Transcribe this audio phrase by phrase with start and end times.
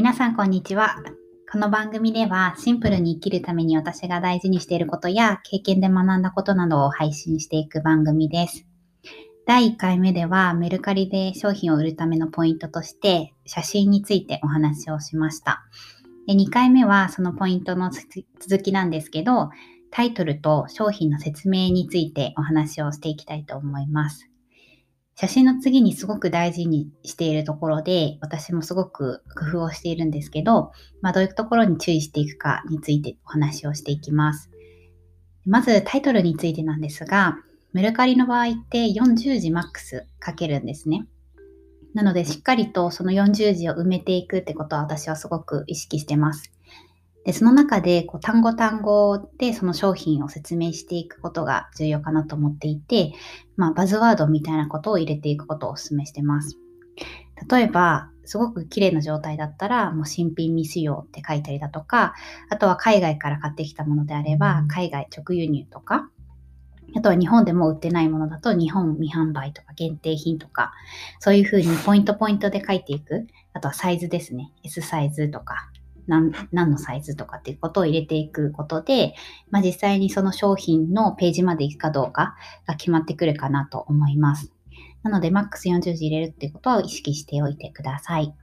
[0.00, 0.96] 皆さんこんにちは。
[1.52, 8.66] この番組ではシンプルに生きるために私が大事にしていることや経験で学んだことなどを配信していく番組です。
[9.46, 15.64] 第1回目ではメルカリで商品を売るためのポイントとして写真についてお話をしました。
[16.26, 19.50] で2回目はそのポイントの続きなんですけど
[19.90, 24.29] タイトルと商品の説明についてお話をしていきたいと思います。
[25.20, 34.50] 写真の次にすごく大事にしているところで、私もすごく工夫をしているんですけど、まあ、どういうところに注意していくかについてお話をしていきます。
[35.44, 37.36] まずタイトルについてなんですが、
[37.74, 41.06] メルカリの場合って40字マックス書けるんですね。
[41.92, 46.50] なので、しっかりとその40字を埋めていくってことは私はすごく意識してます。
[47.24, 53.12] で、その中でこう単語単語でその商品を説明していくことが重要かなと思っていて、
[53.56, 56.56] まあ、バズワードみたいなことを入れていくことをお勧めしてます。
[57.50, 62.14] 例えば、すごく綺麗な状態だったら、もう新品未使用って書いたりだとか、
[62.48, 66.10] あとは海外から買ってきたものであれば、海外直輸入とか、
[66.96, 70.72] あとは日本でも売ってないものだと日本未販売とか限定品とか、
[71.18, 73.26] そういうふうにポイントポイントで書いていく。
[73.52, 74.52] あとはサイズですね。
[74.64, 75.70] S サイズとか、
[76.06, 79.14] 何何のサイズとかっていうことを入れていくことで、
[79.50, 84.52] まあ、実際にその商品のページまで行くかどうかが決まってくるかなと思います。
[85.02, 88.34] なので、マックス40字入れるっていうことは意識しておいてください。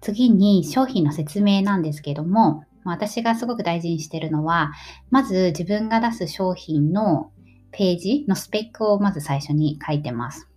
[0.00, 4.72] 次に商品の説明なんですけども、私がすごく大事にしてるのは、
[5.10, 7.32] まず自分が出す商品の
[7.72, 10.48] ページのスペックをまず最初に書いてます。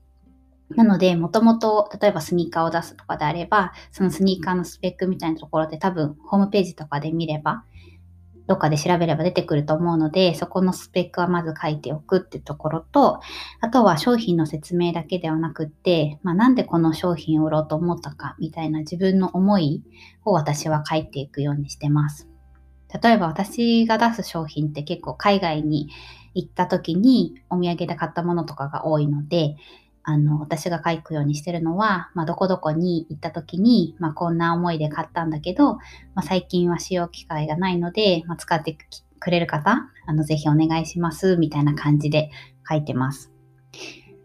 [0.76, 7.64] なので、もともと、例えばスニーカーを出すとかであれば、そのスニーカーのスペックみたいなところで多分、ホームページとかで見れば、
[8.50, 13.20] どっかで調べれば出てくると思うので、そこのスペックはまず書いておくってところと、
[13.62, 19.84] あとは商品の説明だけではなくって、まあ、なんでこの商品を売ろうと思ったかみたいな自分の思い
[20.26, 22.28] を私は書いていくようにしてます。
[23.04, 25.90] 例えば私が出す商品って結構海外に
[26.34, 29.58] 行った時にお土産で買ったものとかが多いので、
[30.10, 35.82] あの、私が書くようにしてるのは、まあ、どこどこに行った時に、まあ、こんな思いで買ったんだけど、ま
[36.16, 38.76] あ、最近は使用機会がないので、まあ、使って
[39.20, 42.32] くれる方、あの、ぜひお願いします、みたいな感じで
[42.68, 43.32] 書いてます。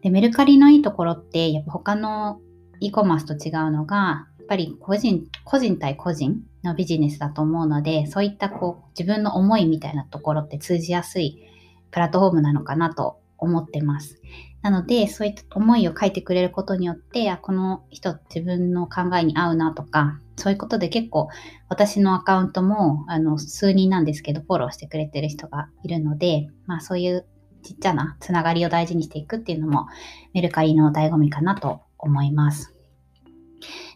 [0.00, 2.41] で、メルカリのいいところって、やっぱ他の
[2.81, 3.97] e コマースと違うのが、
[4.39, 11.43] やっぱり個人、個人対個人のビジネスだと思うので、そういったこう、自分の思いみたいなところって通じやすい
[11.91, 14.21] プラットフォームなのかなと思ってます。
[14.62, 21.28] なので、そういった思いを書いてくれることによって、あこの人自分の考えに合うなとか、そういうことで結構
[21.69, 27.27] 私のアカウントもあの数人なんですけど、フォローしてくれてる人がいるので、まあそういう
[27.62, 29.87] ちっちゃなつながりを大事にしていくっていうのも
[30.33, 32.75] メルカリの醍醐味かなと思います。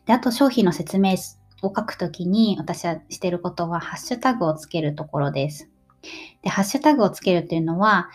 [0.06, 1.14] で、あと商品の説明
[1.62, 5.70] を書くときに私はしてることはハッシュタグをつけるところです。
[6.42, 8.08] で、ハッシュタグをつけるっていうのは、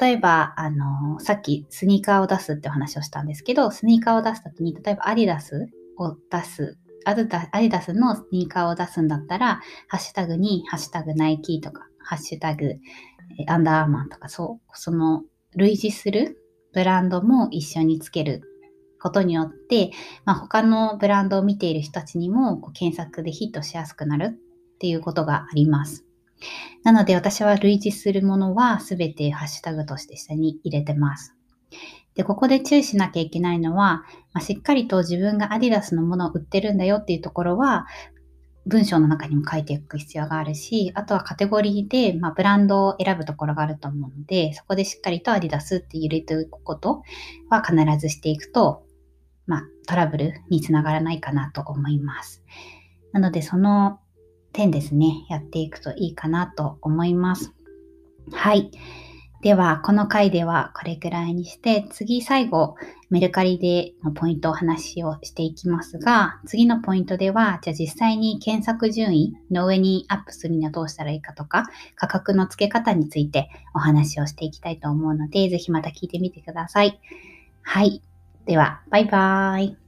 [0.00, 12.74] 例えば、あの、さっきスニーカーを出すってお話をしたんですけど、スニーカーを出すときに、例えばアディダスを出す、アディダスのスニーカーを出すんだったら、ハッシュタグに、ハッシュタグナイキとか、ハッシュタグ
[13.46, 15.22] アンダーアーマンとか、そう、その
[15.54, 16.42] 類似する
[16.72, 18.42] ブランドも一緒につける
[19.00, 19.90] ことによって、
[20.24, 24.38] まあ、他のブランドを見ている人たちにも検索でヒットしやすくなる
[24.76, 26.05] っていうことがあります。
[26.84, 31.34] なので私は類似するものはすべてハッシュタグとして下に入れてます。
[32.14, 37.86] で、ここで注意しなきゃいけないのは、まあ、しっかりと自分がアディダスのものを売ってるんだよっていうところは、
[38.66, 47.02] 文章の中にも書いていく必要があるし、あとはカテゴリーで、まあ、ブランドを選ぶところがあると思うので、そこでしっかりとアディダスって入れておくこと
[47.48, 48.82] は必ずしていくと、
[49.46, 52.42] まあ、トラブルにつながらないかなと思います。
[53.12, 54.00] なので、その
[54.56, 57.52] 点ですね、やっていくといいかなと思います。
[58.32, 58.70] はい。
[59.42, 62.74] では、この回ではこれくらいにして、次最後、
[63.10, 76.98] メルカリでのポイントを話をしていきますが、次のポイントでは、じゃあ実際に検索順位の上にアップするにはどうしたらいいかとか、価格の付け方についてお話をしていきたいと思うので、ぜひまた聞いてみてください。
[77.62, 78.02] はい。
[78.46, 79.85] では、バイバーイ。